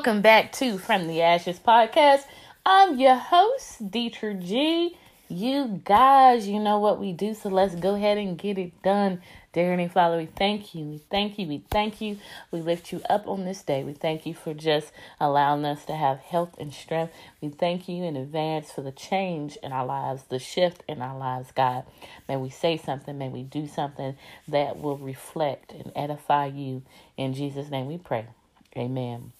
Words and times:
Welcome 0.00 0.22
back 0.22 0.52
to 0.52 0.78
From 0.78 1.08
the 1.08 1.20
Ashes 1.20 1.58
podcast. 1.58 2.22
I'm 2.64 2.98
your 2.98 3.16
host, 3.16 3.90
Dietrich 3.90 4.40
G. 4.40 4.96
You 5.28 5.82
guys, 5.84 6.48
you 6.48 6.58
know 6.58 6.78
what 6.78 6.98
we 6.98 7.12
do, 7.12 7.34
so 7.34 7.50
let's 7.50 7.74
go 7.74 7.96
ahead 7.96 8.16
and 8.16 8.38
get 8.38 8.56
it 8.56 8.80
done. 8.80 9.20
Dear 9.52 9.64
Heavenly 9.64 9.88
Father, 9.88 10.16
we 10.16 10.24
thank 10.24 10.74
you, 10.74 10.86
we 10.86 11.02
thank 11.10 11.38
you, 11.38 11.46
we 11.46 11.62
thank 11.70 12.00
you. 12.00 12.16
We 12.50 12.62
lift 12.62 12.92
you 12.92 13.02
up 13.10 13.28
on 13.28 13.44
this 13.44 13.62
day. 13.62 13.84
We 13.84 13.92
thank 13.92 14.24
you 14.24 14.32
for 14.32 14.54
just 14.54 14.90
allowing 15.20 15.66
us 15.66 15.84
to 15.84 15.94
have 15.94 16.20
health 16.20 16.56
and 16.58 16.72
strength. 16.72 17.12
We 17.42 17.50
thank 17.50 17.86
you 17.86 18.02
in 18.02 18.16
advance 18.16 18.72
for 18.72 18.80
the 18.80 18.92
change 18.92 19.58
in 19.62 19.70
our 19.70 19.84
lives, 19.84 20.22
the 20.30 20.38
shift 20.38 20.82
in 20.88 21.02
our 21.02 21.18
lives, 21.18 21.52
God. 21.52 21.84
May 22.26 22.38
we 22.38 22.48
say 22.48 22.78
something, 22.78 23.18
may 23.18 23.28
we 23.28 23.42
do 23.42 23.68
something 23.68 24.16
that 24.48 24.80
will 24.80 24.96
reflect 24.96 25.72
and 25.72 25.92
edify 25.94 26.46
you. 26.46 26.84
In 27.18 27.34
Jesus' 27.34 27.68
name 27.68 27.86
we 27.86 27.98
pray. 27.98 28.28
Amen. 28.74 29.32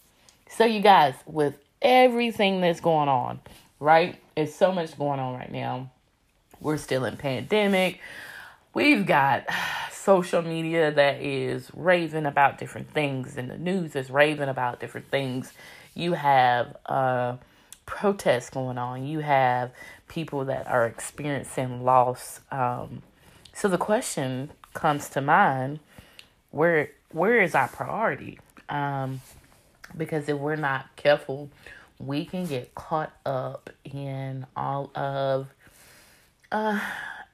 So, 0.52 0.64
you 0.64 0.80
guys, 0.80 1.14
with 1.26 1.58
everything 1.80 2.60
that's 2.60 2.80
going 2.80 3.08
on, 3.08 3.38
right? 3.78 4.20
It's 4.36 4.54
so 4.54 4.72
much 4.72 4.98
going 4.98 5.20
on 5.20 5.34
right 5.34 5.50
now. 5.50 5.90
We're 6.60 6.76
still 6.76 7.04
in 7.04 7.16
pandemic. 7.16 8.00
We've 8.74 9.06
got 9.06 9.46
social 9.92 10.42
media 10.42 10.90
that 10.90 11.22
is 11.22 11.70
raving 11.72 12.26
about 12.26 12.58
different 12.58 12.90
things, 12.90 13.36
and 13.36 13.48
the 13.48 13.58
news 13.58 13.94
is 13.94 14.10
raving 14.10 14.48
about 14.48 14.80
different 14.80 15.08
things. 15.08 15.52
You 15.94 16.14
have 16.14 16.76
uh, 16.84 17.36
protests 17.86 18.50
going 18.50 18.76
on. 18.76 19.06
You 19.06 19.20
have 19.20 19.70
people 20.08 20.44
that 20.46 20.66
are 20.66 20.84
experiencing 20.84 21.84
loss. 21.84 22.40
Um, 22.50 23.02
so 23.54 23.68
the 23.68 23.78
question 23.78 24.50
comes 24.74 25.08
to 25.10 25.20
mind: 25.20 25.78
where 26.50 26.90
where 27.12 27.40
is 27.40 27.54
our 27.54 27.68
priority? 27.68 28.40
Um, 28.68 29.20
because 29.96 30.28
if 30.28 30.36
we're 30.36 30.56
not 30.56 30.94
careful, 30.96 31.50
we 31.98 32.24
can 32.24 32.46
get 32.46 32.74
caught 32.74 33.12
up 33.26 33.70
in 33.84 34.46
all 34.56 34.90
of 34.94 35.48
uh 36.50 36.80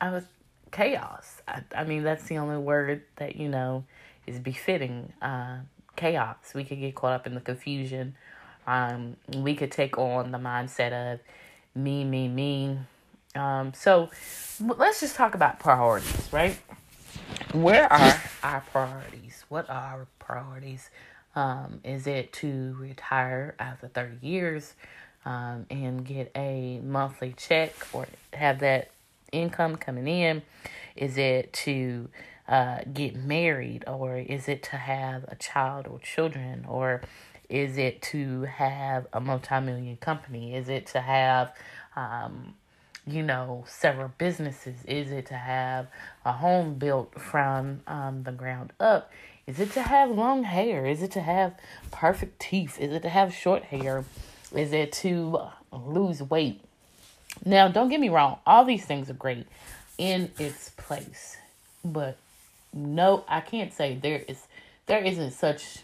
I 0.01 0.11
was 0.11 0.25
chaos. 0.73 1.41
I, 1.49 1.63
I 1.75 1.85
mean 1.85 2.03
that's 2.03 2.25
the 2.25 2.39
only 2.39 2.59
word 2.59 3.03
that 3.17 3.37
you 3.37 3.49
know 3.49 3.85
is 4.27 4.39
befitting 4.39 5.13
uh 5.23 5.59
chaos. 5.95 6.37
We 6.55 6.65
could 6.65 6.81
get 6.81 6.95
caught 6.95 7.13
up 7.13 7.27
in 7.27 7.35
the 7.35 7.41
confusion. 7.41 8.15
Um 8.67 9.17
we 9.35 9.55
could 9.55 9.71
take 9.71 9.97
on 9.99 10.33
the 10.33 10.39
mindset 10.39 11.15
of 11.15 11.21
me 11.75 12.05
me 12.05 12.29
me. 12.29 12.79
Um 13.35 13.73
so 13.75 14.11
let's 14.61 15.01
just 15.01 15.15
talk 15.15 15.35
about 15.35 15.61
priorities, 15.61 16.29
right? 16.33 16.59
Where 17.53 17.91
are 17.93 18.21
our 18.43 18.61
priorities? 18.73 19.45
What 19.49 19.71
are 19.71 19.77
our 19.77 20.07
priorities? 20.19 20.91
Um, 21.37 21.81
is 21.85 22.07
it 22.07 22.33
to 22.35 22.75
retire 22.81 23.55
after 23.59 23.89
30 23.89 24.27
years 24.27 24.73
um, 25.27 25.67
and 25.71 26.03
get 26.05 26.33
a 26.35 26.81
monthly 26.83 27.35
check 27.37 27.75
or 27.93 28.07
have 28.33 28.61
that 28.61 28.91
income 29.33 29.77
coming 29.77 30.09
in? 30.09 30.43
Is 30.97 31.19
it 31.19 31.53
to 31.53 32.09
uh, 32.49 32.79
get 32.93 33.17
married 33.17 33.85
or 33.87 34.17
is 34.17 34.49
it 34.49 34.63
to 34.65 34.77
have 34.77 35.25
a 35.29 35.37
child 35.37 35.87
or 35.87 35.99
children 35.99 36.65
or 36.67 37.03
is 37.51 37.77
it 37.77 38.01
to 38.03 38.43
have 38.43 39.07
a 39.13 39.21
multi-million 39.21 39.99
company? 39.99 40.55
Is 40.55 40.71
it 40.71 40.87
to 40.89 41.01
have, 41.01 41.53
um, 41.97 42.55
you 43.07 43.23
know, 43.23 43.65
several 43.69 44.11
businesses? 44.17 44.77
Is 44.87 45.13
it 45.13 45.27
to 45.27 45.35
have 45.35 45.89
a 46.25 46.33
home 46.33 46.75
built 46.75 47.21
from 47.21 47.83
um, 47.87 48.23
the 48.23 48.33
ground 48.33 48.73
up? 48.81 49.13
Is 49.47 49.61
it 49.61 49.73
to 49.73 49.83
have 49.83 50.11
long 50.11 50.43
hair? 50.43 50.87
Is 50.87 51.03
it 51.03 51.13
to 51.13 51.21
have 51.21 51.55
perfect 51.93 52.41
teeth? 52.41 52.81
Is 52.81 52.93
it 52.93 53.03
to 53.03 53.09
have 53.09 53.33
short 53.33 53.65
hair? 53.65 54.05
Is 54.53 54.73
it 54.73 54.93
to 54.95 55.37
uh, 55.37 55.51
lose 55.77 56.23
weight? 56.23 56.61
Now, 57.45 57.69
don't 57.69 57.89
get 57.89 58.01
me 58.01 58.09
wrong, 58.09 58.39
all 58.47 58.65
these 58.65 58.85
things 58.85 59.09
are 59.11 59.15
great 59.15 59.47
in 59.99 60.33
its 60.39 60.71
place. 60.71 61.37
But 61.85 62.17
no, 62.73 63.25
I 63.29 63.41
can't 63.41 63.73
say 63.73 63.95
there 63.95 64.23
is 64.27 64.47
there 64.87 65.03
isn't 65.03 65.33
such 65.33 65.79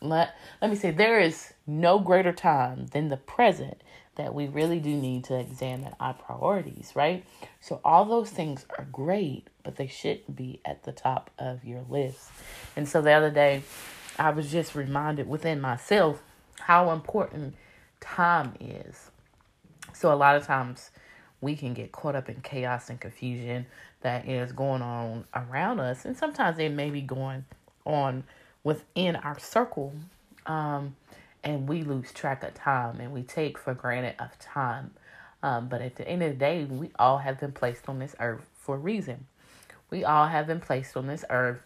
let 0.00 0.36
let 0.60 0.70
me 0.70 0.76
say 0.76 0.90
there 0.90 1.20
is 1.20 1.52
no 1.66 1.98
greater 1.98 2.32
time 2.32 2.86
than 2.88 3.08
the 3.08 3.16
present 3.16 3.80
that 4.16 4.34
we 4.34 4.46
really 4.46 4.78
do 4.78 4.94
need 4.94 5.24
to 5.24 5.38
examine 5.38 5.94
our 5.98 6.14
priorities, 6.14 6.92
right? 6.94 7.24
So 7.60 7.80
all 7.84 8.04
those 8.04 8.30
things 8.30 8.66
are 8.78 8.86
great, 8.92 9.48
but 9.62 9.76
they 9.76 9.86
shouldn't 9.86 10.36
be 10.36 10.60
at 10.64 10.82
the 10.84 10.92
top 10.92 11.30
of 11.38 11.64
your 11.64 11.82
list. 11.88 12.30
And 12.76 12.88
so 12.88 13.00
the 13.00 13.12
other 13.12 13.30
day, 13.30 13.62
I 14.18 14.30
was 14.30 14.52
just 14.52 14.74
reminded 14.74 15.28
within 15.28 15.60
myself 15.60 16.22
how 16.60 16.90
important 16.90 17.54
time 18.00 18.54
is. 18.60 19.10
So 19.94 20.12
a 20.12 20.16
lot 20.16 20.36
of 20.36 20.46
times 20.46 20.90
we 21.40 21.56
can 21.56 21.74
get 21.74 21.92
caught 21.92 22.14
up 22.14 22.28
in 22.28 22.40
chaos 22.42 22.90
and 22.90 23.00
confusion 23.00 23.66
that 24.02 24.28
is 24.28 24.52
going 24.52 24.82
on 24.82 25.24
around 25.34 25.80
us, 25.80 26.04
and 26.04 26.16
sometimes 26.16 26.58
it 26.58 26.70
may 26.70 26.90
be 26.90 27.00
going 27.00 27.44
on 27.84 28.24
within 28.64 29.16
our 29.16 29.38
circle. 29.38 29.92
Um, 30.46 30.96
and 31.44 31.68
we 31.68 31.82
lose 31.82 32.12
track 32.12 32.42
of 32.44 32.54
time 32.54 33.00
and 33.00 33.12
we 33.12 33.22
take 33.22 33.58
for 33.58 33.74
granted 33.74 34.14
of 34.18 34.38
time. 34.38 34.92
Um, 35.42 35.68
but 35.68 35.82
at 35.82 35.96
the 35.96 36.06
end 36.08 36.22
of 36.22 36.30
the 36.30 36.36
day, 36.36 36.64
we 36.64 36.90
all 36.98 37.18
have 37.18 37.40
been 37.40 37.52
placed 37.52 37.88
on 37.88 37.98
this 37.98 38.14
earth 38.20 38.46
for 38.54 38.76
a 38.76 38.78
reason. 38.78 39.26
We 39.90 40.04
all 40.04 40.28
have 40.28 40.46
been 40.46 40.60
placed 40.60 40.96
on 40.96 41.06
this 41.06 41.24
earth 41.30 41.60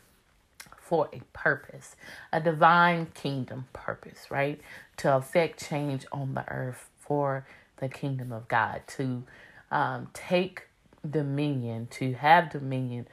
for 0.81 1.09
a 1.13 1.21
purpose, 1.33 1.97
a 2.33 2.41
divine 2.41 3.07
kingdom 3.15 3.67
purpose, 3.73 4.31
right? 4.31 4.61
To 4.99 5.17
affect 5.17 5.69
change 5.69 6.07
on 6.13 6.35
the 6.35 6.49
earth 6.51 6.89
for 6.99 7.47
the 7.79 7.89
kingdom 7.89 8.33
of 8.33 8.49
God, 8.49 8.83
to 8.89 9.25
um, 9.71 10.09
take 10.15 10.69
dominion, 11.09 11.89
to 11.93 12.15
have 12.15 12.51
dominion 12.51 13.07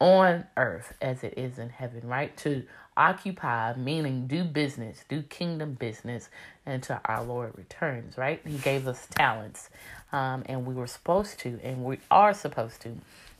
on 0.00 0.44
earth 0.56 0.94
as 1.00 1.22
it 1.22 1.34
is 1.36 1.58
in 1.58 1.70
heaven, 1.70 2.02
right? 2.08 2.36
To 2.38 2.64
occupy, 2.96 3.74
meaning 3.74 4.26
do 4.26 4.44
business, 4.44 5.04
do 5.08 5.22
kingdom 5.22 5.74
business 5.74 6.28
until 6.66 7.00
our 7.04 7.22
Lord 7.22 7.52
returns, 7.56 8.18
right? 8.18 8.40
He 8.46 8.58
gave 8.58 8.86
us 8.88 9.06
talents, 9.10 9.70
um, 10.12 10.42
and 10.46 10.66
we 10.66 10.74
were 10.74 10.86
supposed 10.86 11.38
to, 11.40 11.58
and 11.62 11.84
we 11.84 11.98
are 12.10 12.34
supposed 12.34 12.80
to 12.82 12.96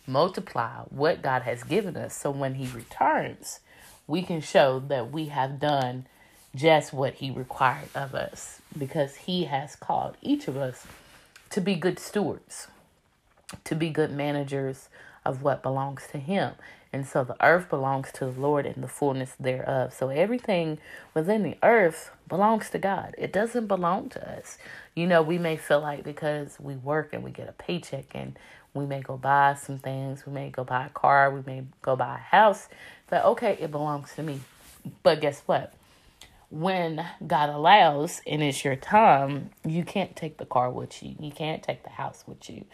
multiply 0.06 0.82
what 0.90 1.22
God 1.22 1.42
has 1.42 1.62
given 1.64 1.96
us. 1.96 2.14
So 2.14 2.30
when 2.30 2.54
He 2.54 2.66
returns, 2.68 3.60
we 4.06 4.22
can 4.22 4.40
show 4.40 4.80
that 4.88 5.12
we 5.12 5.26
have 5.26 5.60
done 5.60 6.06
just 6.54 6.92
what 6.92 7.14
He 7.14 7.30
required 7.30 7.88
of 7.94 8.14
us 8.14 8.60
because 8.78 9.16
He 9.16 9.44
has 9.44 9.76
called 9.76 10.16
each 10.22 10.48
of 10.48 10.56
us 10.56 10.86
to 11.50 11.60
be 11.60 11.74
good 11.74 11.98
stewards, 11.98 12.68
to 13.64 13.74
be 13.74 13.90
good 13.90 14.10
managers 14.10 14.88
of 15.24 15.42
what 15.42 15.62
belongs 15.62 16.06
to 16.12 16.18
Him. 16.18 16.52
And 16.92 17.06
so 17.06 17.24
the 17.24 17.42
earth 17.44 17.70
belongs 17.70 18.12
to 18.12 18.26
the 18.26 18.40
Lord 18.40 18.66
and 18.66 18.82
the 18.82 18.88
fullness 18.88 19.34
thereof. 19.40 19.94
So 19.94 20.10
everything 20.10 20.78
within 21.14 21.42
the 21.42 21.56
earth 21.62 22.10
belongs 22.28 22.68
to 22.70 22.78
God. 22.78 23.14
It 23.16 23.32
doesn't 23.32 23.66
belong 23.66 24.10
to 24.10 24.38
us. 24.38 24.58
You 24.94 25.06
know, 25.06 25.22
we 25.22 25.38
may 25.38 25.56
feel 25.56 25.80
like 25.80 26.04
because 26.04 26.58
we 26.60 26.76
work 26.76 27.14
and 27.14 27.22
we 27.22 27.30
get 27.30 27.48
a 27.48 27.52
paycheck 27.52 28.14
and 28.14 28.38
we 28.74 28.84
may 28.84 29.00
go 29.00 29.16
buy 29.16 29.54
some 29.54 29.78
things, 29.78 30.26
we 30.26 30.32
may 30.32 30.50
go 30.50 30.64
buy 30.64 30.86
a 30.86 30.90
car, 30.90 31.30
we 31.30 31.42
may 31.46 31.64
go 31.80 31.96
buy 31.96 32.16
a 32.16 32.18
house, 32.18 32.68
that 33.08 33.24
okay, 33.24 33.56
it 33.60 33.70
belongs 33.70 34.14
to 34.16 34.22
me. 34.22 34.40
But 35.02 35.20
guess 35.20 35.42
what? 35.46 35.74
When 36.50 37.04
God 37.26 37.48
allows 37.48 38.20
and 38.26 38.42
it's 38.42 38.64
your 38.64 38.76
time, 38.76 39.50
you 39.66 39.84
can't 39.84 40.14
take 40.14 40.36
the 40.36 40.44
car 40.44 40.70
with 40.70 41.02
you. 41.02 41.14
You 41.18 41.30
can't 41.30 41.62
take 41.62 41.84
the 41.84 41.90
house 41.90 42.24
with 42.26 42.50
you. 42.50 42.66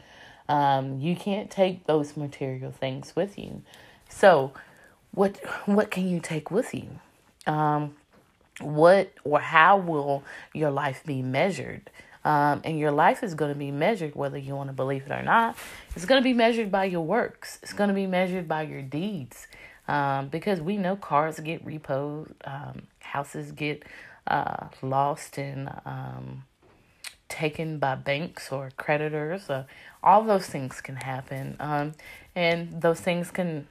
Um, 0.48 1.00
you 1.00 1.14
can't 1.14 1.50
take 1.50 1.86
those 1.86 2.16
material 2.16 2.72
things 2.72 3.14
with 3.14 3.38
you. 3.38 3.62
So, 4.18 4.52
what 5.12 5.38
what 5.66 5.92
can 5.92 6.08
you 6.08 6.18
take 6.18 6.50
with 6.50 6.74
you? 6.74 6.88
Um, 7.46 7.94
what 8.60 9.12
or 9.22 9.38
how 9.38 9.76
will 9.76 10.24
your 10.52 10.72
life 10.72 11.04
be 11.06 11.22
measured? 11.22 11.88
Um, 12.24 12.60
and 12.64 12.80
your 12.80 12.90
life 12.90 13.22
is 13.22 13.34
going 13.34 13.52
to 13.52 13.58
be 13.58 13.70
measured 13.70 14.16
whether 14.16 14.36
you 14.36 14.56
want 14.56 14.70
to 14.70 14.74
believe 14.74 15.04
it 15.06 15.12
or 15.12 15.22
not. 15.22 15.56
It's 15.94 16.04
going 16.04 16.20
to 16.20 16.24
be 16.24 16.32
measured 16.32 16.70
by 16.72 16.86
your 16.86 17.04
works. 17.04 17.60
It's 17.62 17.72
going 17.72 17.88
to 17.88 17.94
be 17.94 18.08
measured 18.08 18.48
by 18.48 18.62
your 18.62 18.82
deeds. 18.82 19.46
Um, 19.86 20.28
because 20.28 20.60
we 20.60 20.76
know 20.76 20.96
cars 20.96 21.38
get 21.38 21.64
repoed, 21.64 22.32
um, 22.44 22.82
houses 22.98 23.52
get 23.52 23.84
uh, 24.26 24.66
lost 24.82 25.38
and 25.38 25.70
um, 25.86 26.42
taken 27.28 27.78
by 27.78 27.94
banks 27.94 28.50
or 28.50 28.70
creditors. 28.76 29.48
Uh, 29.48 29.64
all 30.02 30.24
those 30.24 30.46
things 30.46 30.80
can 30.80 30.96
happen. 30.96 31.56
Um, 31.60 31.94
and 32.34 32.80
those 32.80 33.00
things 33.00 33.30
can, 33.30 33.66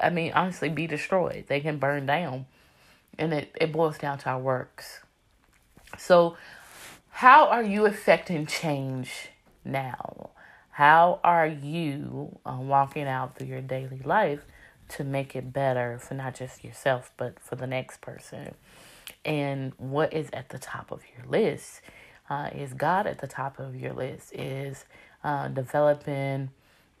I 0.00 0.10
mean, 0.10 0.32
honestly, 0.32 0.68
be 0.68 0.86
destroyed. 0.86 1.46
They 1.48 1.60
can 1.60 1.78
burn 1.78 2.06
down. 2.06 2.46
And 3.18 3.32
it, 3.32 3.56
it 3.60 3.72
boils 3.72 3.98
down 3.98 4.18
to 4.18 4.30
our 4.30 4.38
works. 4.38 5.00
So, 5.96 6.36
how 7.10 7.48
are 7.48 7.62
you 7.62 7.86
affecting 7.86 8.46
change 8.46 9.30
now? 9.64 10.30
How 10.70 11.18
are 11.24 11.46
you 11.46 12.38
uh, 12.46 12.58
walking 12.60 13.08
out 13.08 13.36
through 13.36 13.48
your 13.48 13.60
daily 13.60 14.00
life 14.04 14.44
to 14.90 15.04
make 15.04 15.34
it 15.34 15.52
better 15.52 15.98
for 15.98 16.14
not 16.14 16.36
just 16.36 16.62
yourself, 16.62 17.10
but 17.16 17.40
for 17.40 17.56
the 17.56 17.66
next 17.66 18.00
person? 18.00 18.54
And 19.24 19.72
what 19.78 20.12
is 20.12 20.28
at 20.32 20.50
the 20.50 20.58
top 20.58 20.92
of 20.92 21.02
your 21.16 21.26
list? 21.26 21.80
Uh, 22.30 22.50
is 22.54 22.74
God 22.74 23.06
at 23.06 23.18
the 23.18 23.26
top 23.26 23.58
of 23.58 23.74
your 23.74 23.92
list? 23.92 24.32
Is 24.32 24.84
uh, 25.24 25.48
developing 25.48 26.50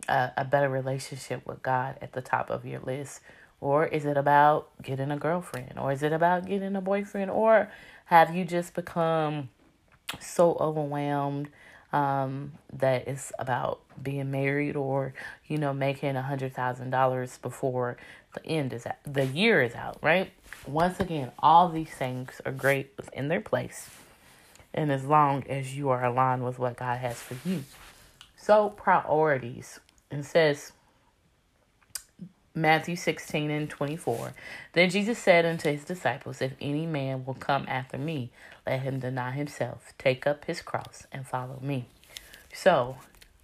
a, 0.08 0.32
a 0.38 0.44
better 0.44 0.68
relationship 0.68 1.46
with 1.46 1.62
God 1.62 1.96
at 2.00 2.12
the 2.12 2.20
top 2.22 2.50
of 2.50 2.64
your 2.64 2.80
list? 2.80 3.20
Or 3.60 3.86
is 3.86 4.04
it 4.04 4.16
about 4.16 4.70
getting 4.82 5.10
a 5.10 5.16
girlfriend? 5.16 5.78
Or 5.78 5.92
is 5.92 6.02
it 6.02 6.12
about 6.12 6.46
getting 6.46 6.76
a 6.76 6.80
boyfriend? 6.80 7.30
Or 7.30 7.70
have 8.06 8.34
you 8.34 8.44
just 8.44 8.74
become 8.74 9.48
so 10.20 10.56
overwhelmed 10.60 11.48
um, 11.92 12.52
that 12.72 13.08
it's 13.08 13.32
about 13.38 13.80
being 14.02 14.30
married 14.30 14.76
or, 14.76 15.14
you 15.46 15.58
know, 15.58 15.72
making 15.72 16.16
a 16.16 16.22
hundred 16.22 16.54
thousand 16.54 16.90
dollars 16.90 17.38
before 17.38 17.96
the 18.34 18.46
end 18.46 18.72
is 18.72 18.86
out, 18.86 18.96
the 19.04 19.26
year 19.26 19.62
is 19.62 19.74
out, 19.74 19.98
right? 20.02 20.30
Once 20.66 21.00
again, 21.00 21.32
all 21.38 21.68
these 21.68 21.90
things 21.90 22.40
are 22.44 22.52
great 22.52 22.92
within 22.96 23.28
their 23.28 23.40
place. 23.40 23.88
And 24.74 24.92
as 24.92 25.04
long 25.04 25.44
as 25.48 25.76
you 25.76 25.88
are 25.88 26.04
aligned 26.04 26.44
with 26.44 26.58
what 26.58 26.76
God 26.76 26.98
has 26.98 27.16
for 27.16 27.36
you. 27.48 27.64
So 28.36 28.70
priorities. 28.70 29.80
It 30.10 30.24
says 30.24 30.72
Matthew 32.54 32.96
16 32.96 33.50
and 33.50 33.70
24. 33.70 34.32
Then 34.72 34.90
Jesus 34.90 35.18
said 35.18 35.44
unto 35.44 35.70
his 35.70 35.84
disciples, 35.84 36.42
If 36.42 36.52
any 36.60 36.86
man 36.86 37.24
will 37.24 37.34
come 37.34 37.64
after 37.68 37.98
me, 37.98 38.30
let 38.66 38.80
him 38.80 39.00
deny 39.00 39.30
himself, 39.32 39.92
take 39.98 40.26
up 40.26 40.44
his 40.46 40.60
cross, 40.60 41.06
and 41.12 41.26
follow 41.26 41.58
me. 41.62 41.86
So, 42.52 42.96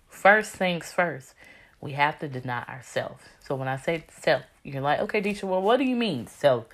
first 0.08 0.52
things 0.52 0.92
first, 0.92 1.34
we 1.80 1.92
have 1.92 2.18
to 2.20 2.28
deny 2.28 2.64
ourselves. 2.64 3.22
So, 3.40 3.54
when 3.54 3.68
I 3.68 3.76
say 3.76 4.04
self, 4.20 4.42
you're 4.62 4.82
like, 4.82 5.00
okay, 5.00 5.20
teacher, 5.20 5.46
well, 5.46 5.62
what 5.62 5.76
do 5.76 5.84
you 5.84 5.96
mean 5.96 6.26
self? 6.26 6.66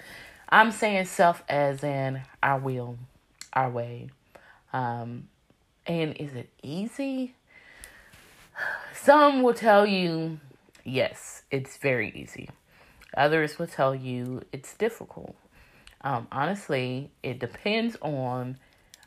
I'm 0.49 0.73
saying 0.73 1.07
self 1.07 1.43
as 1.49 1.85
in 1.85 2.23
our 2.43 2.59
will, 2.59 2.99
our 3.53 3.71
way. 3.71 4.11
Um, 4.73 5.29
and 5.87 6.17
is 6.17 6.35
it 6.35 6.49
easy? 6.63 7.35
Some 8.95 9.43
will 9.43 9.55
tell 9.55 9.87
you 9.87 10.41
yes, 10.85 11.43
it's 11.51 11.77
very 11.77 12.11
easy. 12.15 12.51
Others 13.17 13.59
will 13.59 13.67
tell 13.67 13.95
you 13.95 14.43
it's 14.53 14.75
difficult. 14.75 15.37
Um, 16.03 16.29
honestly, 16.33 17.11
it 17.23 17.39
depends 17.39 17.97
on 18.01 18.59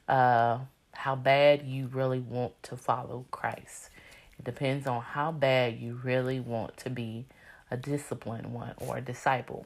uh, 0.08 0.60
how 0.92 1.16
bad 1.16 1.64
you 1.66 1.88
really 1.88 2.20
want 2.20 2.62
to 2.64 2.78
follow 2.78 3.26
Christ. 3.32 3.90
It 4.38 4.46
depends 4.46 4.88
on 4.88 5.02
how 5.02 5.32
bad 5.32 5.80
you 5.80 6.00
really 6.04 6.40
want 6.40 6.78
to 6.78 6.90
be 6.90 7.26
a 7.72 7.78
disciplined 7.78 8.54
one 8.54 8.74
or 8.78 8.98
a 8.98 9.02
disciple. 9.02 9.66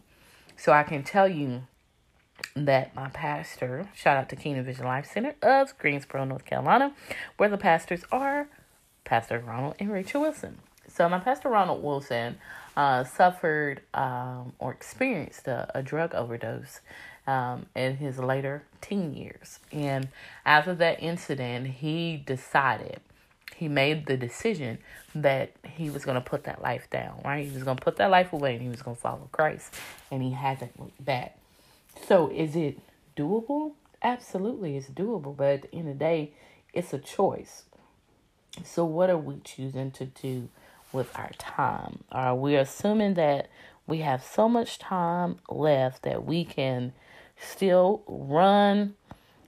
So 0.56 0.72
I 0.72 0.84
can 0.84 1.04
tell 1.04 1.28
you 1.28 1.64
that 2.56 2.96
my 2.96 3.10
pastor, 3.10 3.90
shout 3.96 4.18
out 4.18 4.30
to 4.30 4.36
Kingdom 4.36 4.66
Vision 4.66 4.86
Life 4.86 5.10
Center 5.12 5.36
of 5.42 5.78
Greensboro, 5.78 6.24
North 6.24 6.46
Carolina, 6.46 6.94
where 7.38 7.50
the 7.50 7.58
pastors 7.58 8.04
are 8.12 8.48
Pastor 9.08 9.40
Ronald 9.40 9.76
and 9.80 9.90
Rachel 9.90 10.22
Wilson. 10.22 10.58
So 10.90 11.08
my 11.08 11.20
pastor 11.20 11.48
Ronald 11.48 11.82
Wilson 11.82 12.38
uh, 12.76 13.06
suffered 13.06 13.82
um, 13.94 14.52
or 14.60 14.72
experienced 14.72 15.48
a, 15.48 15.72
a 15.74 15.82
drug 15.82 16.14
overdose 16.14 16.82
um, 17.26 17.68
in 17.74 17.96
his 17.98 18.20
later 18.20 18.64
teen 18.82 19.14
years, 19.14 19.60
and 19.72 20.10
after 20.46 20.76
that 20.76 21.02
incident, 21.02 21.68
he 21.68 22.18
decided 22.26 23.00
he 23.56 23.68
made 23.68 24.06
the 24.06 24.18
decision 24.18 24.78
that 25.16 25.52
he 25.64 25.90
was 25.90 26.06
going 26.06 26.16
to 26.16 26.22
put 26.22 26.44
that 26.44 26.62
life 26.62 26.90
down. 26.90 27.22
Right, 27.24 27.46
he 27.46 27.54
was 27.54 27.64
going 27.64 27.78
to 27.78 27.84
put 27.84 27.98
that 27.98 28.12
life 28.12 28.34
away, 28.34 28.54
and 28.54 28.62
he 28.62 28.70
was 28.70 28.82
going 28.82 28.96
to 28.96 29.02
follow 29.02 29.30
Christ, 29.32 29.74
and 30.12 30.22
he 30.22 30.32
hasn't 30.32 30.78
looked 30.80 31.04
back. 31.04 31.38
So, 32.08 32.30
is 32.30 32.56
it 32.56 32.80
doable? 33.16 33.74
Absolutely, 34.02 34.78
it's 34.78 34.88
doable, 34.88 35.36
but 35.36 35.48
at 35.48 35.62
the 35.64 35.76
end 35.76 35.88
of 35.90 35.98
the 35.98 36.00
day, 36.00 36.32
it's 36.74 36.94
a 36.94 37.00
choice. 37.00 37.64
So, 38.64 38.86
what 38.86 39.10
are 39.10 39.18
we 39.18 39.40
choosing 39.44 39.92
to 39.92 40.06
do 40.06 40.50
with 40.92 41.10
our 41.18 41.32
time? 41.38 42.04
Are 42.12 42.36
we 42.36 42.56
assuming 42.56 43.16
that 43.16 43.50
we 43.86 44.00
have 44.00 44.24
so 44.24 44.50
much 44.50 44.80
time 44.80 45.38
left 45.50 46.04
that 46.04 46.26
we 46.26 46.44
can 46.44 46.94
still 47.40 48.04
run 48.08 48.96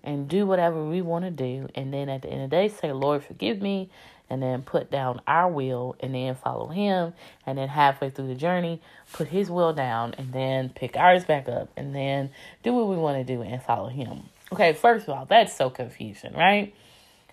and 0.04 0.28
do 0.28 0.46
whatever 0.46 0.84
we 0.84 1.02
want 1.02 1.26
to 1.26 1.32
do, 1.32 1.68
and 1.76 1.94
then 1.94 2.08
at 2.08 2.22
the 2.22 2.30
end 2.30 2.44
of 2.44 2.50
the 2.50 2.56
day, 2.56 2.68
say, 2.70 2.92
Lord, 2.92 3.24
forgive 3.24 3.62
me, 3.62 3.90
and 4.30 4.42
then 4.42 4.62
put 4.62 4.90
down 4.92 5.22
our 5.28 5.52
will 5.52 5.96
and 6.00 6.16
then 6.16 6.36
follow 6.36 6.68
Him, 6.68 7.14
and 7.46 7.58
then 7.58 7.68
halfway 7.68 8.10
through 8.10 8.28
the 8.28 8.36
journey, 8.36 8.82
put 9.12 9.28
His 9.28 9.50
will 9.50 9.74
down, 9.74 10.16
and 10.18 10.32
then 10.32 10.70
pick 10.70 10.96
ours 10.96 11.26
back 11.26 11.50
up, 11.50 11.70
and 11.76 11.94
then 11.94 12.30
do 12.64 12.74
what 12.74 12.88
we 12.88 12.96
want 12.96 13.18
to 13.18 13.24
do 13.24 13.42
and 13.42 13.62
follow 13.62 13.90
Him. 13.90 14.24
Okay, 14.54 14.74
first 14.74 15.08
of 15.08 15.14
all, 15.14 15.26
that's 15.26 15.56
so 15.56 15.70
confusing, 15.70 16.34
right? 16.34 16.74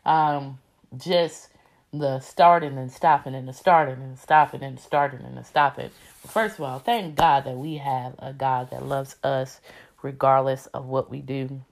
Um, 0.04 0.58
just 0.96 1.48
the 1.92 2.20
starting 2.20 2.78
and 2.78 2.92
stopping 2.92 3.34
and 3.34 3.48
the 3.48 3.52
starting 3.52 4.02
and 4.02 4.18
stopping 4.18 4.62
and 4.62 4.78
starting 4.78 5.22
and 5.24 5.36
the 5.36 5.44
stopping. 5.44 5.90
But 6.22 6.30
first 6.30 6.58
of 6.58 6.64
all, 6.64 6.78
thank 6.78 7.14
God 7.14 7.44
that 7.44 7.56
we 7.56 7.76
have 7.76 8.14
a 8.18 8.32
God 8.32 8.70
that 8.70 8.84
loves 8.84 9.16
us 9.22 9.60
regardless 10.02 10.66
of 10.66 10.86
what 10.86 11.10
we 11.10 11.20
do 11.20 11.62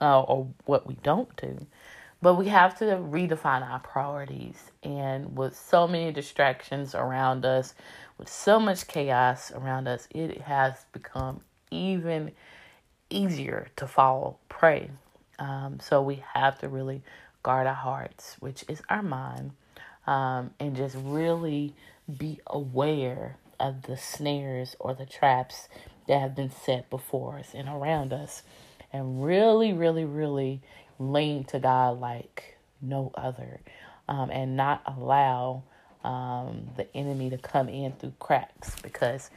uh, 0.00 0.22
or 0.22 0.48
what 0.64 0.86
we 0.86 0.94
don't 1.02 1.34
do. 1.36 1.66
But 2.22 2.34
we 2.34 2.48
have 2.48 2.78
to 2.78 2.84
redefine 2.84 3.68
our 3.68 3.80
priorities. 3.80 4.70
And 4.82 5.36
with 5.36 5.56
so 5.56 5.86
many 5.86 6.10
distractions 6.10 6.94
around 6.94 7.44
us, 7.44 7.74
with 8.16 8.28
so 8.28 8.58
much 8.58 8.86
chaos 8.86 9.52
around 9.52 9.88
us, 9.88 10.08
it 10.10 10.40
has 10.42 10.86
become 10.92 11.42
even 11.70 12.32
easier 13.10 13.68
to 13.76 13.86
fall 13.86 14.40
prey. 14.48 14.90
Um, 15.38 15.80
so 15.80 16.00
we 16.00 16.22
have 16.32 16.58
to 16.60 16.68
really 16.68 17.02
guard 17.44 17.68
our 17.68 17.74
hearts, 17.74 18.36
which 18.40 18.64
is 18.68 18.82
our 18.90 19.02
mind, 19.04 19.52
um, 20.08 20.50
and 20.58 20.74
just 20.74 20.96
really 20.98 21.74
be 22.18 22.40
aware 22.48 23.36
of 23.60 23.82
the 23.82 23.96
snares 23.96 24.74
or 24.80 24.94
the 24.94 25.06
traps 25.06 25.68
that 26.08 26.20
have 26.20 26.34
been 26.34 26.50
set 26.50 26.90
before 26.90 27.38
us 27.38 27.52
and 27.54 27.68
around 27.68 28.12
us, 28.12 28.42
and 28.92 29.24
really, 29.24 29.72
really, 29.72 30.04
really 30.04 30.60
lean 30.98 31.44
to 31.44 31.60
God 31.60 32.00
like 32.00 32.56
no 32.82 33.12
other, 33.14 33.60
um, 34.08 34.30
and 34.30 34.56
not 34.56 34.82
allow 34.86 35.62
um, 36.04 36.70
the 36.76 36.94
enemy 36.96 37.30
to 37.30 37.38
come 37.38 37.68
in 37.68 37.92
through 37.92 38.14
cracks 38.18 38.76
because 38.82 39.30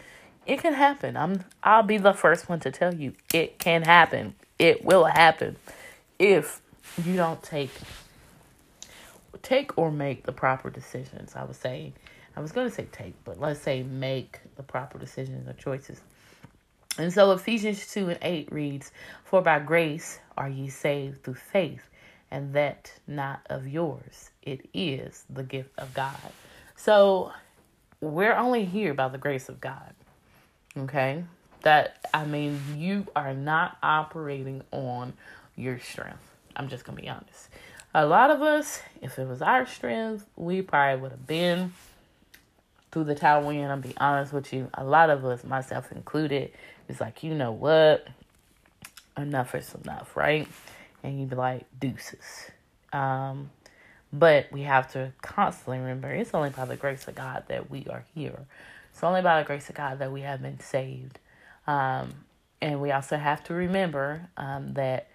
it 0.47 0.61
can 0.61 0.73
happen. 0.73 1.17
I'm 1.17 1.43
I'll 1.63 1.83
be 1.83 1.97
the 1.97 2.13
first 2.13 2.49
one 2.49 2.59
to 2.61 2.71
tell 2.71 2.95
you 2.95 3.13
it 3.33 3.59
can 3.59 3.83
happen. 3.83 4.35
It 4.59 4.83
will 4.83 5.05
happen 5.05 5.57
if 6.19 6.61
you 7.03 7.15
don't 7.15 7.41
take 7.43 7.71
take 9.43 9.77
or 9.77 9.91
make 9.91 10.23
the 10.23 10.31
proper 10.31 10.69
decisions. 10.69 11.35
I 11.35 11.43
was 11.43 11.57
saying, 11.57 11.93
I 12.35 12.39
was 12.41 12.51
going 12.51 12.67
to 12.67 12.73
say 12.73 12.87
take, 12.91 13.13
but 13.23 13.39
let's 13.39 13.59
say 13.59 13.83
make 13.83 14.39
the 14.55 14.63
proper 14.63 14.97
decisions 14.97 15.47
or 15.47 15.53
choices. 15.53 16.01
And 16.97 17.13
so 17.13 17.31
Ephesians 17.31 17.87
2 17.91 18.09
and 18.09 18.19
8 18.21 18.51
reads, 18.51 18.91
For 19.23 19.41
by 19.41 19.59
grace 19.59 20.19
are 20.35 20.49
ye 20.49 20.69
saved 20.69 21.23
through 21.23 21.35
faith, 21.35 21.87
and 22.31 22.53
that 22.53 22.91
not 23.07 23.41
of 23.49 23.67
yours. 23.67 24.31
It 24.41 24.67
is 24.73 25.23
the 25.29 25.43
gift 25.43 25.71
of 25.77 25.93
God. 25.93 26.15
So 26.75 27.31
we're 28.01 28.35
only 28.35 28.65
here 28.65 28.93
by 28.93 29.09
the 29.09 29.17
grace 29.17 29.49
of 29.49 29.61
God. 29.61 29.93
Okay? 30.75 31.23
That, 31.61 32.07
I 32.13 32.25
mean, 32.25 32.59
you 32.75 33.05
are 33.15 33.33
not 33.33 33.77
operating 33.83 34.63
on 34.71 35.13
your 35.55 35.79
strength. 35.79 36.36
I'm 36.57 36.67
just 36.67 36.85
to 36.85 36.91
be 36.91 37.07
honest. 37.07 37.49
A 37.93 38.05
lot 38.05 38.29
of 38.29 38.41
us, 38.41 38.81
if 39.01 39.17
it 39.17 39.27
was 39.27 39.41
our 39.41 39.65
strength, 39.65 40.25
we 40.35 40.61
probably 40.61 41.01
would 41.01 41.11
have 41.11 41.25
been 41.25 41.73
through 42.91 43.05
the 43.05 43.15
towel 43.15 43.47
win. 43.47 43.65
I'll 43.65 43.77
be 43.77 43.95
honest 43.97 44.33
with 44.33 44.51
you. 44.51 44.69
A 44.73 44.83
lot 44.83 45.09
of 45.09 45.23
us, 45.23 45.43
myself 45.43 45.91
included, 45.91 46.51
is 46.89 46.99
like, 46.99 47.23
you 47.23 47.33
know 47.33 47.51
what? 47.51 48.07
Enough 49.15 49.55
is 49.55 49.73
enough, 49.83 50.15
right? 50.15 50.47
And 51.03 51.19
you'd 51.19 51.29
be 51.29 51.35
like, 51.35 51.65
deuces. 51.79 52.51
Um, 52.91 53.51
but 54.11 54.51
we 54.51 54.63
have 54.63 54.91
to 54.93 55.11
constantly 55.21 55.79
remember 55.79 56.09
it's 56.09 56.33
only 56.33 56.49
by 56.49 56.65
the 56.65 56.75
grace 56.75 57.07
of 57.07 57.15
God 57.15 57.43
that 57.47 57.69
we 57.69 57.85
are 57.89 58.05
here. 58.13 58.45
It's 58.91 59.03
only 59.03 59.21
by 59.21 59.41
the 59.41 59.47
grace 59.47 59.69
of 59.69 59.75
God 59.75 59.99
that 59.99 60.11
we 60.11 60.21
have 60.21 60.41
been 60.41 60.59
saved. 60.59 61.19
Um, 61.67 62.13
and 62.61 62.81
we 62.81 62.91
also 62.91 63.17
have 63.17 63.43
to 63.45 63.53
remember 63.53 64.29
um, 64.37 64.73
that 64.73 65.09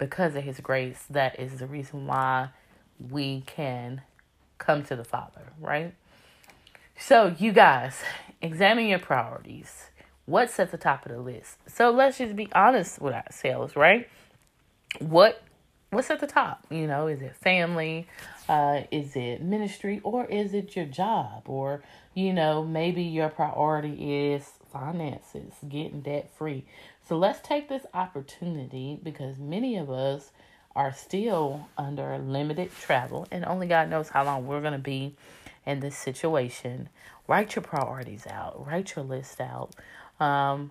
because 0.00 0.34
of 0.34 0.42
his 0.42 0.58
grace, 0.58 1.04
that 1.10 1.38
is 1.38 1.58
the 1.58 1.66
reason 1.66 2.06
why 2.06 2.48
we 3.10 3.42
can 3.42 4.00
come 4.58 4.82
to 4.84 4.96
the 4.96 5.04
Father, 5.04 5.52
right? 5.60 5.94
So, 6.98 7.34
you 7.38 7.52
guys, 7.52 8.02
examine 8.42 8.86
your 8.86 8.98
priorities. 8.98 9.90
What's 10.24 10.58
at 10.58 10.70
the 10.70 10.78
top 10.78 11.06
of 11.06 11.12
the 11.12 11.20
list? 11.20 11.58
So, 11.68 11.90
let's 11.90 12.18
just 12.18 12.34
be 12.34 12.48
honest 12.52 13.00
with 13.00 13.14
ourselves, 13.14 13.76
right? 13.76 14.08
What 14.98 15.42
what's 15.90 16.10
at 16.10 16.20
the 16.20 16.26
top? 16.26 16.66
You 16.70 16.86
know, 16.86 17.06
is 17.06 17.20
it 17.20 17.36
family? 17.36 18.08
Uh, 18.48 18.82
is 18.90 19.14
it 19.16 19.42
ministry 19.42 20.00
or 20.02 20.24
is 20.24 20.54
it 20.54 20.74
your 20.76 20.86
job? 20.86 21.42
Or, 21.46 21.82
you 22.14 22.32
know, 22.32 22.64
maybe 22.64 23.02
your 23.02 23.28
priority 23.28 24.32
is 24.32 24.48
finances, 24.72 25.52
getting 25.68 26.00
debt 26.00 26.30
free. 26.36 26.64
So 27.08 27.16
let's 27.16 27.40
take 27.40 27.68
this 27.68 27.86
opportunity 27.94 28.98
because 29.02 29.38
many 29.38 29.76
of 29.76 29.90
us 29.90 30.30
are 30.76 30.92
still 30.92 31.68
under 31.76 32.16
limited 32.18 32.70
travel 32.80 33.26
and 33.30 33.44
only 33.44 33.66
God 33.66 33.90
knows 33.90 34.08
how 34.08 34.24
long 34.24 34.46
we're 34.46 34.60
going 34.60 34.72
to 34.72 34.78
be 34.78 35.16
in 35.66 35.80
this 35.80 35.96
situation. 35.96 36.88
Write 37.26 37.54
your 37.54 37.62
priorities 37.62 38.26
out, 38.26 38.66
write 38.66 38.94
your 38.96 39.04
list 39.04 39.40
out, 39.40 39.74
um, 40.18 40.70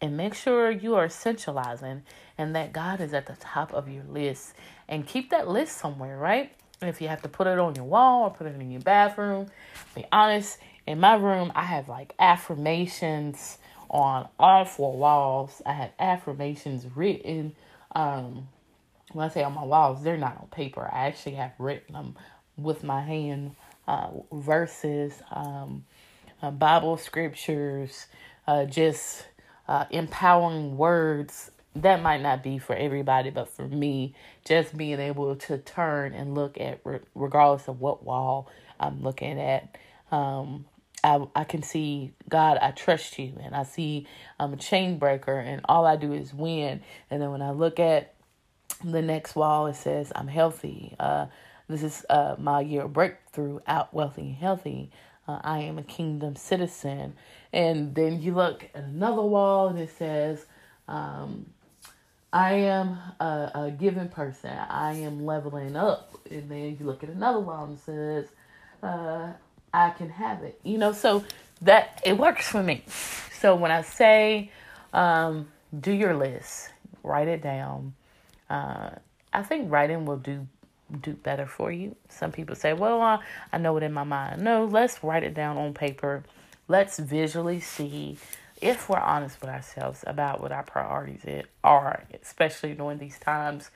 and 0.00 0.16
make 0.16 0.34
sure 0.34 0.70
you 0.70 0.94
are 0.94 1.06
essentializing 1.06 2.02
and 2.36 2.54
that 2.54 2.72
God 2.72 3.00
is 3.00 3.14
at 3.14 3.26
the 3.26 3.36
top 3.36 3.72
of 3.72 3.88
your 3.88 4.04
list. 4.04 4.54
And 4.88 5.06
keep 5.06 5.30
that 5.30 5.48
list 5.48 5.78
somewhere, 5.78 6.18
right? 6.18 6.52
If 6.82 7.00
you 7.00 7.08
have 7.08 7.22
to 7.22 7.28
put 7.28 7.46
it 7.46 7.58
on 7.58 7.74
your 7.74 7.86
wall 7.86 8.24
or 8.24 8.30
put 8.30 8.46
it 8.46 8.60
in 8.60 8.70
your 8.70 8.82
bathroom, 8.82 9.46
be 9.94 10.04
honest, 10.12 10.58
in 10.86 11.00
my 11.00 11.14
room, 11.14 11.52
I 11.54 11.64
have 11.64 11.88
like 11.88 12.14
affirmations 12.18 13.58
on 13.90 14.28
all 14.38 14.64
four 14.64 14.96
walls. 14.96 15.62
I 15.66 15.72
have 15.72 15.90
affirmations 15.98 16.86
written. 16.94 17.54
Um, 17.94 18.48
when 19.12 19.28
I 19.28 19.32
say 19.32 19.42
on 19.42 19.54
my 19.54 19.64
walls, 19.64 20.02
they're 20.02 20.16
not 20.16 20.38
on 20.40 20.48
paper. 20.48 20.88
I 20.92 21.06
actually 21.06 21.36
have 21.36 21.52
written 21.58 21.94
them 21.94 22.16
with 22.56 22.84
my 22.84 23.02
hand, 23.02 23.56
uh, 23.86 24.10
verses, 24.32 25.12
um, 25.30 25.84
uh, 26.42 26.50
Bible 26.50 26.96
scriptures, 26.96 28.06
uh, 28.46 28.64
just 28.64 29.26
uh, 29.68 29.84
empowering 29.90 30.76
words. 30.76 31.50
That 31.74 32.02
might 32.02 32.22
not 32.22 32.42
be 32.42 32.58
for 32.58 32.74
everybody, 32.74 33.30
but 33.30 33.48
for 33.48 33.66
me, 33.66 34.14
just 34.44 34.76
being 34.76 34.98
able 34.98 35.36
to 35.36 35.58
turn 35.58 36.14
and 36.14 36.34
look 36.34 36.58
at, 36.58 36.80
regardless 37.14 37.68
of 37.68 37.80
what 37.80 38.02
wall 38.02 38.48
I'm 38.80 39.02
looking 39.02 39.38
at, 39.40 39.76
um, 40.10 40.64
I, 41.06 41.24
I 41.36 41.44
can 41.44 41.62
see 41.62 42.12
God, 42.28 42.58
I 42.60 42.72
trust 42.72 43.16
you, 43.16 43.32
and 43.40 43.54
I 43.54 43.62
see 43.62 44.08
I'm 44.40 44.52
a 44.52 44.56
chain 44.56 44.98
breaker, 44.98 45.38
and 45.38 45.60
all 45.66 45.86
I 45.86 45.94
do 45.94 46.12
is 46.12 46.34
win. 46.34 46.80
And 47.10 47.22
then 47.22 47.30
when 47.30 47.42
I 47.42 47.52
look 47.52 47.78
at 47.78 48.14
the 48.84 49.02
next 49.02 49.36
wall, 49.36 49.68
it 49.68 49.76
says 49.76 50.12
I'm 50.16 50.26
healthy. 50.26 50.96
Uh, 50.98 51.26
this 51.68 51.84
is 51.84 52.04
uh, 52.10 52.34
my 52.38 52.60
year 52.60 52.82
of 52.82 52.92
breakthrough, 52.92 53.60
out 53.68 53.94
wealthy 53.94 54.22
and 54.22 54.36
healthy. 54.36 54.90
Uh, 55.28 55.38
I 55.44 55.60
am 55.60 55.78
a 55.78 55.82
kingdom 55.82 56.34
citizen. 56.34 57.14
And 57.52 57.94
then 57.94 58.20
you 58.20 58.34
look 58.34 58.68
at 58.74 58.82
another 58.82 59.22
wall, 59.22 59.68
and 59.68 59.78
it 59.78 59.90
says, 59.96 60.44
um, 60.88 61.46
I 62.32 62.52
am 62.54 62.98
a, 63.20 63.50
a 63.54 63.70
given 63.70 64.08
person. 64.08 64.50
I 64.50 64.94
am 64.94 65.24
leveling 65.24 65.76
up. 65.76 66.18
And 66.30 66.50
then 66.50 66.76
you 66.78 66.84
look 66.84 67.04
at 67.04 67.10
another 67.10 67.40
wall 67.40 67.64
and 67.64 67.78
says, 67.78 68.26
uh, 68.82 69.32
I 69.76 69.90
can 69.90 70.08
have 70.08 70.42
it. 70.42 70.58
You 70.64 70.78
know, 70.78 70.92
so 70.92 71.22
that 71.60 72.00
it 72.04 72.16
works 72.16 72.48
for 72.48 72.62
me. 72.62 72.82
So 73.40 73.54
when 73.54 73.70
I 73.70 73.82
say 73.82 74.50
um, 74.94 75.48
do 75.78 75.92
your 75.92 76.16
list, 76.16 76.70
write 77.02 77.28
it 77.28 77.42
down. 77.42 77.94
Uh, 78.48 78.90
I 79.34 79.42
think 79.42 79.70
writing 79.70 80.06
will 80.06 80.16
do 80.16 80.48
do 81.02 81.12
better 81.12 81.46
for 81.46 81.70
you. 81.70 81.94
Some 82.08 82.32
people 82.32 82.56
say, 82.56 82.72
"Well, 82.72 83.02
uh, 83.02 83.18
I 83.52 83.58
know 83.58 83.76
it 83.76 83.82
in 83.82 83.92
my 83.92 84.04
mind." 84.04 84.40
No, 84.40 84.64
let's 84.64 85.04
write 85.04 85.24
it 85.24 85.34
down 85.34 85.58
on 85.58 85.74
paper. 85.74 86.24
Let's 86.68 86.98
visually 86.98 87.60
see 87.60 88.16
if 88.62 88.88
we're 88.88 88.98
honest 88.98 89.40
with 89.42 89.50
ourselves 89.50 90.04
about 90.06 90.40
what 90.40 90.52
our 90.52 90.62
priorities 90.62 91.44
are, 91.62 92.04
especially 92.22 92.72
during 92.72 92.98
these 92.98 93.18
times. 93.18 93.70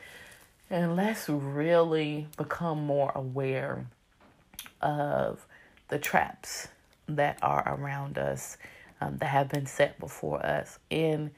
And 0.71 0.97
let's 0.97 1.28
really 1.28 2.28
become 2.38 2.87
more 2.87 3.12
aware 3.14 3.87
of 4.80 5.45
the 5.90 5.99
traps 5.99 6.68
that 7.06 7.38
are 7.42 7.64
around 7.66 8.16
us 8.16 8.56
um, 9.00 9.18
that 9.18 9.26
have 9.26 9.49
been 9.49 9.66
set 9.66 9.99
before 9.99 10.44
us. 10.44 10.78
And 10.90 11.30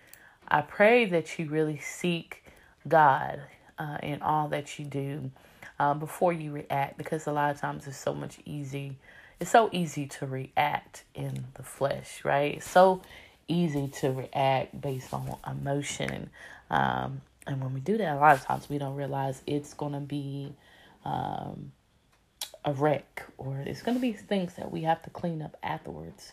I 0.48 0.60
pray 0.60 1.06
that 1.06 1.38
you 1.38 1.48
really 1.48 1.78
seek 1.78 2.44
God 2.86 3.40
uh, 3.78 3.98
in 4.02 4.22
all 4.22 4.48
that 4.48 4.78
you 4.78 4.84
do 4.84 5.30
uh, 5.78 5.94
before 5.94 6.32
you 6.32 6.52
react, 6.52 6.98
because 6.98 7.26
a 7.26 7.32
lot 7.32 7.50
of 7.50 7.60
times 7.60 7.86
it's 7.86 7.96
so 7.96 8.14
much 8.14 8.38
easy. 8.44 8.98
It's 9.40 9.50
so 9.50 9.68
easy 9.72 10.06
to 10.06 10.26
react 10.26 11.04
in 11.14 11.46
the 11.54 11.62
flesh, 11.62 12.24
right? 12.24 12.56
It's 12.56 12.70
so 12.70 13.02
easy 13.48 13.88
to 14.00 14.12
react 14.12 14.80
based 14.80 15.12
on 15.12 15.36
emotion. 15.50 16.30
Um, 16.70 17.22
and 17.46 17.60
when 17.60 17.74
we 17.74 17.80
do 17.80 17.96
that, 17.98 18.16
a 18.16 18.20
lot 18.20 18.36
of 18.36 18.44
times 18.44 18.68
we 18.68 18.78
don't 18.78 18.94
realize 18.94 19.42
it's 19.46 19.74
going 19.74 19.94
to 19.94 20.00
be 20.00 20.52
um, 21.04 21.72
a 22.64 22.72
wreck 22.72 23.24
or 23.38 23.58
it's 23.66 23.82
going 23.82 23.96
to 23.96 24.00
be 24.00 24.12
things 24.12 24.54
that 24.54 24.70
we 24.70 24.82
have 24.82 25.02
to 25.02 25.10
clean 25.10 25.42
up 25.42 25.56
afterwards. 25.62 26.32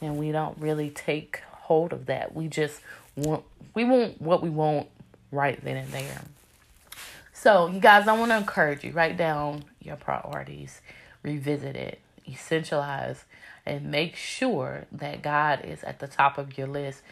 And 0.00 0.16
we 0.16 0.32
don't 0.32 0.56
really 0.58 0.90
take 0.90 1.40
hold 1.50 1.92
of 1.92 2.06
that. 2.06 2.34
We 2.34 2.48
just 2.48 2.80
want 3.16 3.44
we 3.74 3.84
want 3.84 4.20
what 4.20 4.42
we 4.42 4.50
want 4.50 4.88
right 5.30 5.62
then 5.62 5.76
and 5.76 5.92
there. 5.92 6.22
So 7.32 7.68
you 7.68 7.80
guys 7.80 8.08
i 8.08 8.12
want 8.12 8.30
to 8.30 8.36
encourage 8.36 8.84
you 8.84 8.92
write 8.92 9.16
down 9.16 9.64
your 9.80 9.96
priorities 9.96 10.80
revisit 11.22 11.76
it 11.76 12.00
essentialize 12.28 13.24
and 13.64 13.90
make 13.90 14.16
sure 14.16 14.86
that 14.92 15.22
god 15.22 15.64
is 15.64 15.82
at 15.84 15.98
the 15.98 16.06
top 16.06 16.38
of 16.38 16.58
your 16.58 16.66
list. 16.66 17.02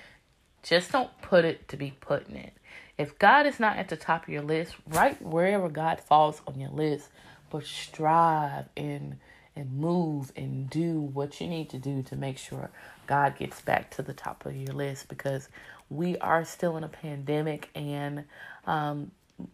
Just 0.63 0.91
don't 0.93 1.11
put 1.23 1.45
it 1.45 1.69
to 1.69 1.77
be 1.77 1.95
putting 2.01 2.37
it. 2.37 2.53
If 2.97 3.19
god 3.19 3.47
is 3.47 3.61
not 3.61 3.77
at 3.77 3.89
the 3.89 3.97
top 3.97 4.25
of 4.25 4.29
your 4.29 4.43
list 4.43 4.75
write 4.87 5.23
wherever 5.23 5.69
god 5.69 6.01
falls 6.01 6.43
on 6.47 6.59
your 6.59 6.71
list 6.71 7.09
but 7.51 7.65
strive 7.65 8.67
and 8.77 9.19
and 9.59 9.73
move 9.73 10.33
and 10.37 10.71
do 10.71 11.01
what 11.01 11.41
you 11.41 11.49
need 11.49 11.69
to 11.71 11.79
do 11.79 12.01
to 12.05 12.15
make 12.15 12.39
sure 12.39 12.71
God 13.09 13.37
gets 13.37 13.61
back 13.61 13.91
to 13.93 14.03
the 14.03 14.13
top 14.13 14.47
of 14.47 14.55
your 14.55 14.73
list 14.73 15.09
because 15.09 15.49
we 15.91 16.17
are 16.19 16.45
still 16.45 16.77
in 16.77 16.85
a 16.85 16.89
pandemic 16.89 17.69
and 17.75 18.25
um, 18.67 19.11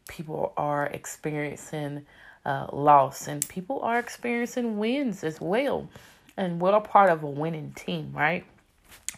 people 0.08 0.52
are 0.56 0.86
experiencing 0.86 2.04
uh, 2.44 2.66
loss 2.72 3.28
and 3.28 3.48
people 3.48 3.80
are 3.80 3.98
experiencing 3.98 4.78
wins 4.78 5.24
as 5.24 5.40
well. 5.40 5.88
And 6.36 6.60
we're 6.60 6.74
a 6.74 6.80
part 6.80 7.10
of 7.10 7.22
a 7.22 7.30
winning 7.30 7.72
team, 7.72 8.12
right? 8.12 8.44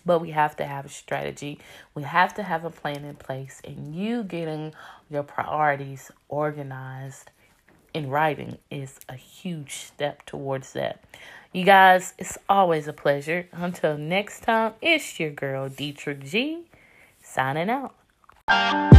But 0.04 0.20
we 0.20 0.30
have 0.30 0.54
to 0.56 0.64
have 0.64 0.84
a 0.84 0.88
strategy. 0.88 1.58
We 1.94 2.04
have 2.04 2.34
to 2.34 2.42
have 2.42 2.64
a 2.64 2.70
plan 2.70 3.04
in 3.04 3.16
place. 3.16 3.60
And 3.64 3.94
you 3.94 4.22
getting 4.22 4.72
your 5.10 5.24
priorities 5.24 6.12
organized 6.28 7.30
in 7.96 8.10
writing 8.10 8.58
is 8.70 9.00
a 9.08 9.14
huge 9.14 9.76
step 9.76 10.26
towards 10.26 10.74
that. 10.74 11.02
You 11.54 11.64
guys, 11.64 12.12
it's 12.18 12.36
always 12.46 12.86
a 12.86 12.92
pleasure. 12.92 13.48
Until 13.52 13.96
next 13.96 14.42
time, 14.42 14.74
it's 14.82 15.18
your 15.18 15.30
girl, 15.30 15.70
Dietrich 15.70 16.22
G, 16.22 16.64
signing 17.22 17.70
out. 17.70 18.95